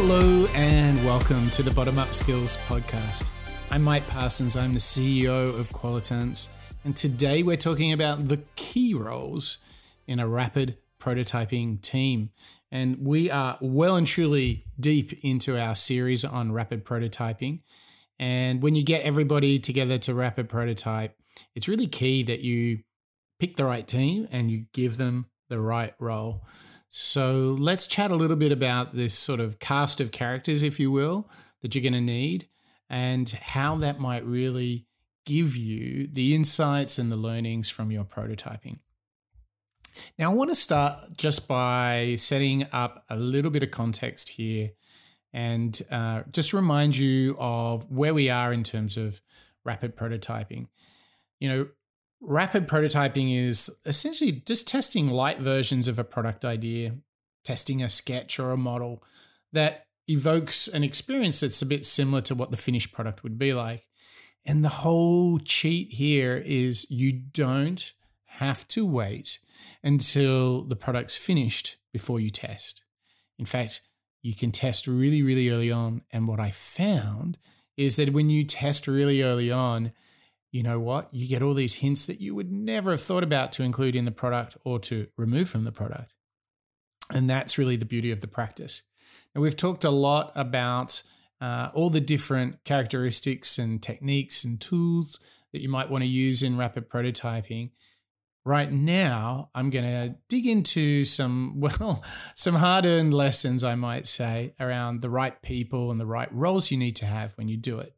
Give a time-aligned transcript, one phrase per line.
[0.00, 3.32] Hello and welcome to the Bottom Up Skills Podcast.
[3.68, 6.50] I'm Mike Parsons, I'm the CEO of Qualitance,
[6.84, 9.58] and today we're talking about the key roles
[10.06, 12.30] in a rapid prototyping team.
[12.70, 17.62] And we are well and truly deep into our series on rapid prototyping.
[18.20, 21.16] And when you get everybody together to rapid prototype,
[21.56, 22.84] it's really key that you
[23.40, 26.44] pick the right team and you give them the right role.
[26.88, 30.90] So let's chat a little bit about this sort of cast of characters, if you
[30.90, 31.28] will,
[31.60, 32.48] that you're going to need
[32.88, 34.86] and how that might really
[35.26, 38.78] give you the insights and the learnings from your prototyping.
[40.18, 44.70] Now, I want to start just by setting up a little bit of context here
[45.32, 49.20] and uh, just remind you of where we are in terms of
[49.64, 50.68] rapid prototyping.
[51.40, 51.68] You know,
[52.20, 56.96] rapid prototyping is essentially just testing light versions of a product idea,
[57.44, 59.02] testing a sketch or a model
[59.52, 63.52] that evokes an experience that's a bit similar to what the finished product would be
[63.52, 63.86] like.
[64.44, 67.92] And the whole cheat here is you don't
[68.24, 69.38] have to wait
[69.82, 72.82] until the product's finished before you test.
[73.38, 73.82] In fact,
[74.22, 76.02] you can test really, really early on.
[76.10, 77.38] And what I found
[77.76, 79.92] is that when you test really early on,
[80.50, 81.12] you know what?
[81.12, 84.04] You get all these hints that you would never have thought about to include in
[84.06, 86.14] the product or to remove from the product.
[87.10, 88.82] And that's really the beauty of the practice.
[89.34, 91.02] And we've talked a lot about
[91.40, 95.20] uh, all the different characteristics and techniques and tools
[95.52, 97.70] that you might want to use in rapid prototyping.
[98.44, 102.02] Right now, I'm going to dig into some, well,
[102.34, 106.70] some hard earned lessons, I might say, around the right people and the right roles
[106.70, 107.94] you need to have when you do it.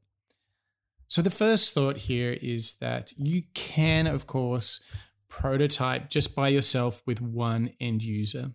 [1.10, 4.80] So, the first thought here is that you can, of course,
[5.28, 8.52] prototype just by yourself with one end user.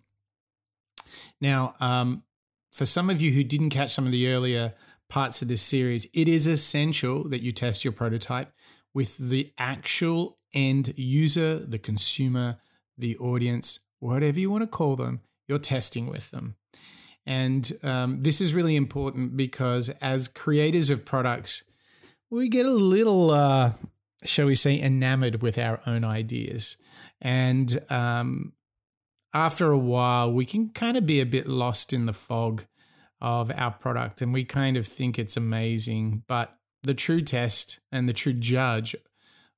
[1.38, 2.22] Now, um,
[2.72, 4.72] for some of you who didn't catch some of the earlier
[5.10, 8.50] parts of this series, it is essential that you test your prototype
[8.94, 12.56] with the actual end user, the consumer,
[12.96, 16.56] the audience, whatever you want to call them, you're testing with them.
[17.26, 21.62] And um, this is really important because as creators of products,
[22.30, 23.72] we get a little, uh,
[24.24, 26.76] shall we say, enamored with our own ideas.
[27.20, 28.52] And um,
[29.32, 32.64] after a while, we can kind of be a bit lost in the fog
[33.20, 36.22] of our product and we kind of think it's amazing.
[36.26, 38.94] But the true test and the true judge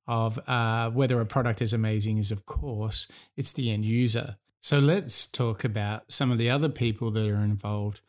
[0.07, 3.07] of uh, whether a product is amazing is, of course,
[3.37, 4.37] it's the end user.
[4.61, 8.01] So let's talk about some of the other people that are involved.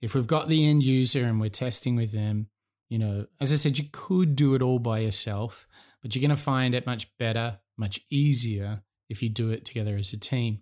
[0.00, 2.48] If we've got the end user and we're testing with them,
[2.92, 5.66] you know, as I said, you could do it all by yourself,
[6.02, 9.96] but you're going to find it much better, much easier if you do it together
[9.96, 10.60] as a team.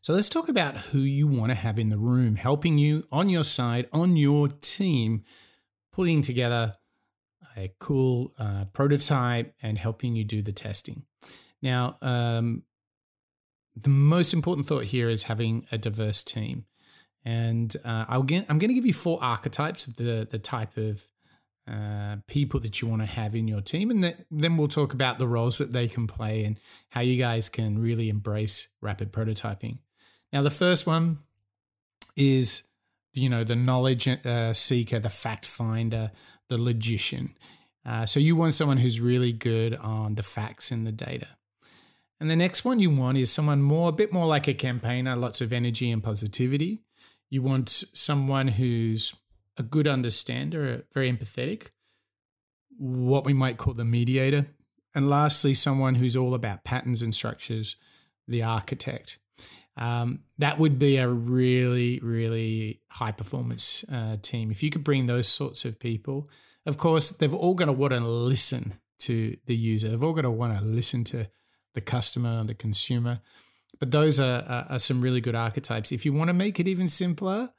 [0.00, 3.28] So let's talk about who you want to have in the room, helping you on
[3.28, 5.22] your side, on your team,
[5.92, 6.74] putting together
[7.56, 11.04] a cool uh, prototype and helping you do the testing.
[11.62, 12.64] Now, um,
[13.76, 16.64] the most important thought here is having a diverse team.
[17.26, 20.76] And uh, I'll get, I'm going to give you four archetypes of the, the type
[20.76, 21.08] of
[21.68, 23.90] uh, people that you want to have in your team.
[23.90, 26.60] And then we'll talk about the roles that they can play and
[26.90, 29.78] how you guys can really embrace rapid prototyping.
[30.32, 31.18] Now, the first one
[32.16, 32.62] is,
[33.12, 36.12] you know, the knowledge uh, seeker, the fact finder,
[36.48, 37.34] the logician.
[37.84, 41.26] Uh, so you want someone who's really good on the facts and the data.
[42.20, 45.16] And the next one you want is someone more, a bit more like a campaigner,
[45.16, 46.82] lots of energy and positivity.
[47.30, 49.14] You want someone who's
[49.56, 51.68] a good understander, very empathetic,
[52.78, 54.46] what we might call the mediator.
[54.94, 57.76] And lastly, someone who's all about patterns and structures,
[58.26, 59.18] the architect.
[59.76, 64.50] Um, that would be a really, really high performance uh, team.
[64.50, 66.30] If you could bring those sorts of people,
[66.64, 69.90] of course, they've all got to want to listen to the user.
[69.90, 71.28] They've all got to want to listen to
[71.74, 73.20] the customer and the consumer.
[73.78, 75.92] But those are, are, are some really good archetypes.
[75.92, 77.50] If you want to make it even simpler,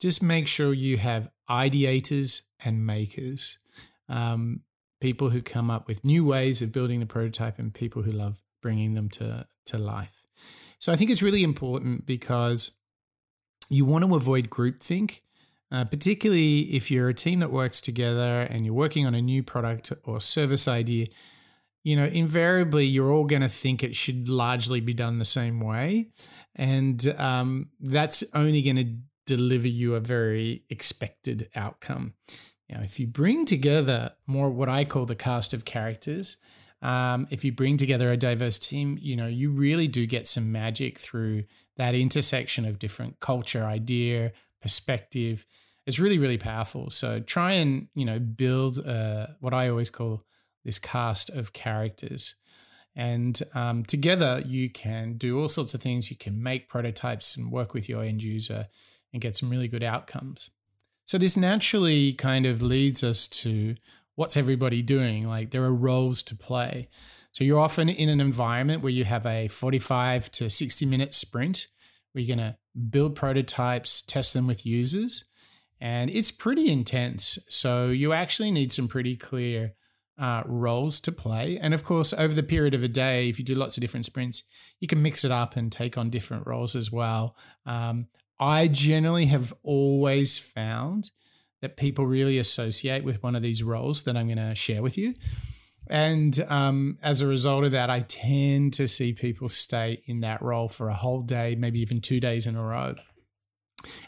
[0.00, 3.58] just make sure you have ideators and makers,
[4.08, 4.60] um,
[5.00, 8.42] people who come up with new ways of building the prototype and people who love
[8.62, 10.26] bringing them to, to life.
[10.78, 12.78] So I think it's really important because
[13.68, 15.20] you want to avoid groupthink,
[15.72, 19.42] uh, particularly if you're a team that works together and you're working on a new
[19.42, 21.06] product or service idea.
[21.84, 25.60] You know, invariably, you're all going to think it should largely be done the same
[25.60, 26.08] way.
[26.56, 28.96] And um, that's only going to
[29.26, 32.14] deliver you a very expected outcome.
[32.68, 36.38] Now, if you bring together more what I call the cast of characters,
[36.80, 40.50] um, if you bring together a diverse team, you know, you really do get some
[40.50, 41.44] magic through
[41.76, 45.46] that intersection of different culture, idea, perspective.
[45.86, 46.90] It's really, really powerful.
[46.90, 50.24] So try and, you know, build uh, what I always call
[50.64, 52.34] this cast of characters.
[52.96, 56.10] And um, together, you can do all sorts of things.
[56.10, 58.68] You can make prototypes and work with your end user
[59.12, 60.50] and get some really good outcomes.
[61.04, 63.74] So, this naturally kind of leads us to
[64.14, 65.28] what's everybody doing?
[65.28, 66.88] Like, there are roles to play.
[67.32, 71.66] So, you're often in an environment where you have a 45 to 60 minute sprint
[72.12, 72.56] where you're going to
[72.90, 75.24] build prototypes, test them with users.
[75.80, 77.38] And it's pretty intense.
[77.48, 79.74] So, you actually need some pretty clear
[80.18, 81.58] uh, roles to play.
[81.58, 84.06] And of course, over the period of a day, if you do lots of different
[84.06, 84.44] sprints,
[84.80, 87.36] you can mix it up and take on different roles as well.
[87.66, 88.06] Um,
[88.38, 91.10] I generally have always found
[91.62, 94.98] that people really associate with one of these roles that I'm going to share with
[94.98, 95.14] you.
[95.88, 100.42] And um, as a result of that, I tend to see people stay in that
[100.42, 102.94] role for a whole day, maybe even two days in a row.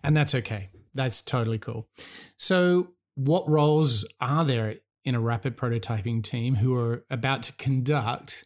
[0.03, 0.70] And that's okay.
[0.94, 1.88] That's totally cool.
[2.37, 4.76] So, what roles are there
[5.06, 8.44] in a rapid prototyping team who are about to conduct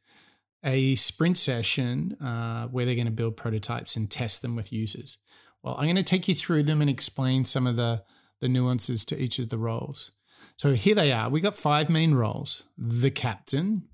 [0.63, 5.19] a sprint session uh, where they're going to build prototypes and test them with users.
[5.63, 8.05] Well, I'm going to take you through them and explain some of the,
[8.41, 10.13] the nuances to each of the roles.
[10.59, 11.31] So here they are.
[11.31, 13.89] We got five main roles the captain,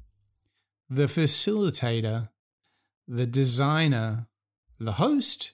[0.91, 2.31] the facilitator,
[3.07, 4.27] the designer,
[4.81, 5.53] the host,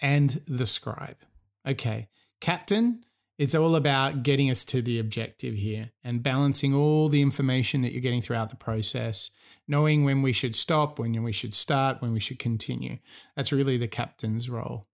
[0.00, 1.18] and the scribe.
[1.66, 2.08] Okay,
[2.40, 3.02] captain
[3.42, 7.90] it's all about getting us to the objective here and balancing all the information that
[7.90, 9.32] you're getting throughout the process,
[9.66, 12.98] knowing when we should stop, when we should start, when we should continue.
[13.34, 14.86] That's really the captain's role.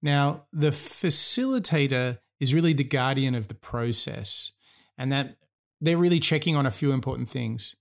[0.00, 4.52] Now, the facilitator is really the guardian of the process,
[4.96, 5.36] and that
[5.78, 7.76] they're really checking on a few important things.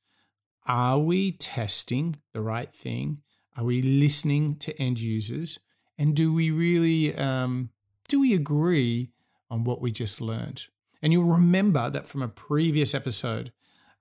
[0.68, 3.22] Are we testing the right thing?
[3.56, 5.60] Are we listening to end users?
[5.98, 7.70] And do we really um,
[8.10, 9.13] do we agree
[9.54, 10.66] on what we just learned.
[11.04, 13.52] And you'll remember that from a previous episode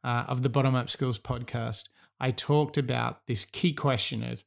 [0.03, 4.45] uh, of the Bottom Up Skills podcast, I talked about this key question of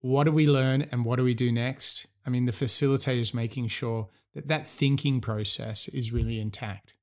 [0.00, 2.08] what do we learn and what do we do next?
[2.26, 6.94] I mean, the facilitator is making sure that that thinking process is really intact.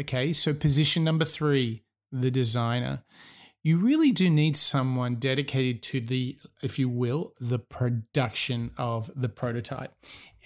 [0.00, 3.04] Okay, so position number three, the designer.
[3.62, 9.28] You really do need someone dedicated to the, if you will, the production of the
[9.28, 9.94] prototype.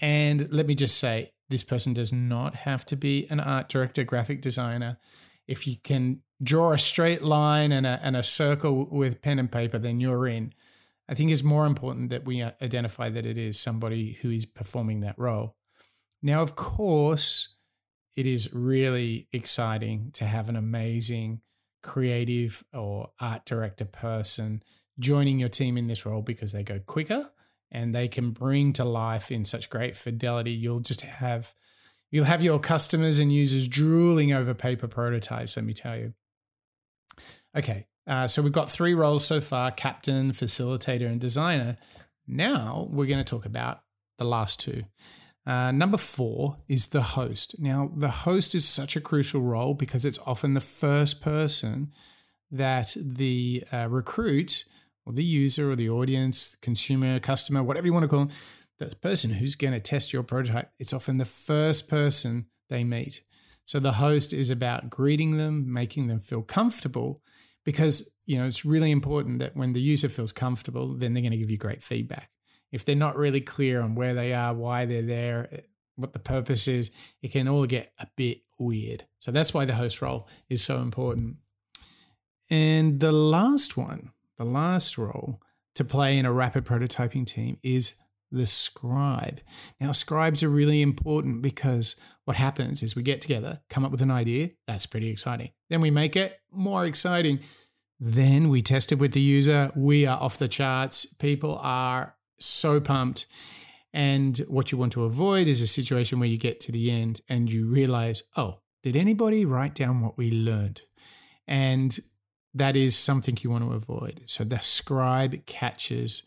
[0.01, 4.03] And let me just say, this person does not have to be an art director,
[4.03, 4.97] graphic designer.
[5.47, 9.51] If you can draw a straight line and a, and a circle with pen and
[9.51, 10.55] paper, then you're in.
[11.07, 14.47] I think it's more important that we uh, identify that it is somebody who is
[14.47, 15.55] performing that role.
[16.23, 17.55] Now, of course,
[18.17, 21.41] it is really exciting to have an amazing
[21.83, 24.63] creative or art director person
[24.97, 27.29] joining your team in this role because they go quicker
[27.73, 30.51] and they can bring to life in such great fidelity.
[30.51, 31.53] You'll just have
[32.11, 35.57] you'll have your customers and users drooling over paper prototypes.
[35.57, 36.13] Let me tell you.
[37.57, 41.77] Okay, uh, so we've got three roles so far: captain, facilitator, and designer.
[42.27, 43.81] Now we're going to talk about
[44.17, 44.83] the last two.
[45.45, 47.59] Uh, number four is the host.
[47.59, 51.91] Now, the host is such a crucial role because it's often the first person
[52.49, 54.63] that the uh, recruit
[55.05, 58.35] or the user or the audience, consumer, customer, whatever you want to call them,
[58.79, 63.23] the person who's going to test your prototype, it's often the first person they meet.
[63.65, 67.21] So the host is about greeting them, making them feel comfortable
[67.63, 71.31] because, you know, it's really important that when the user feels comfortable, then they're going
[71.31, 72.29] to give you great feedback.
[72.71, 75.61] If they're not really clear on where they are, why they're there, eh,
[75.95, 76.91] what the purpose is,
[77.21, 79.05] it can all get a bit weird.
[79.19, 81.37] So that's why the host role is so important.
[82.49, 85.39] And the last one the last role
[85.75, 87.95] to play in a rapid prototyping team is
[88.31, 89.41] the scribe.
[89.79, 94.01] Now, scribes are really important because what happens is we get together, come up with
[94.01, 95.51] an idea, that's pretty exciting.
[95.69, 97.39] Then we make it more exciting.
[97.99, 99.71] Then we test it with the user.
[99.75, 101.05] We are off the charts.
[101.13, 103.27] People are so pumped.
[103.93, 107.21] And what you want to avoid is a situation where you get to the end
[107.29, 110.81] and you realize, oh, did anybody write down what we learned?
[111.47, 111.97] And
[112.53, 114.21] that is something you want to avoid.
[114.25, 116.23] So the scribe catches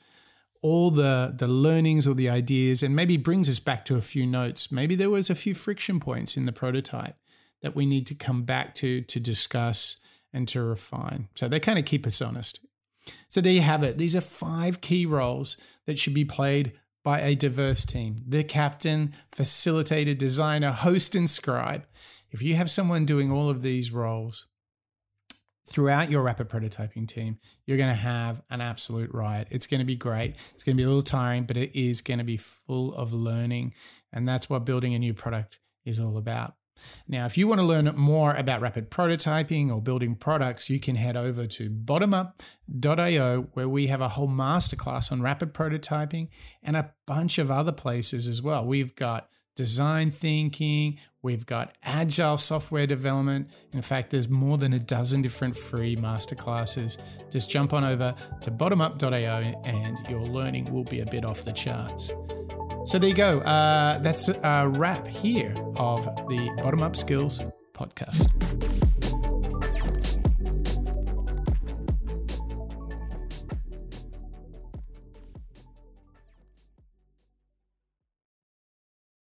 [0.62, 4.26] all the the learnings or the ideas and maybe brings us back to a few
[4.26, 4.73] notes.
[4.73, 7.16] Maybe there was a few friction points in the prototype
[7.62, 9.97] that we need to come back to to discuss
[10.33, 11.28] and to refine.
[11.35, 12.64] So they kind of keep us honest.
[13.28, 13.99] So there you have it.
[13.99, 15.56] These are five key roles
[15.87, 16.73] that should be played
[17.04, 18.16] by a diverse team.
[18.26, 21.87] The captain, facilitator, designer, host and scribe.
[22.33, 24.49] If you have someone doing all of these roles,
[25.68, 29.49] throughout your rapid prototyping team, you're going to have an absolute riot.
[29.50, 30.37] It's going to be great.
[30.54, 33.12] It's going to be a little tiring, but it is going to be full of
[33.12, 33.75] learning.
[34.12, 36.54] And that's what building a new product is all about.
[37.08, 40.96] Now, if you want to learn more about rapid prototyping or building products, you can
[40.96, 46.28] head over to bottomup.io, where we have a whole masterclass on rapid prototyping
[46.62, 48.64] and a bunch of other places as well.
[48.64, 53.50] We've got design thinking, we've got agile software development.
[53.72, 56.98] In fact, there's more than a dozen different free masterclasses.
[57.30, 61.52] Just jump on over to bottomup.io and your learning will be a bit off the
[61.52, 62.12] charts.
[62.84, 63.40] So there you go.
[63.40, 68.85] Uh, that's a wrap here of the Bottom Up Skills podcast.